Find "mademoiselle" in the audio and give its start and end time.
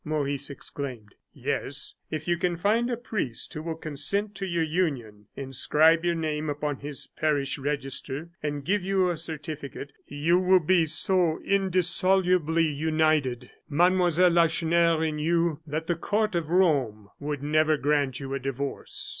13.69-14.31